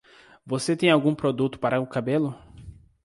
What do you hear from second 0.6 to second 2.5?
tem algum produto para o cabelo?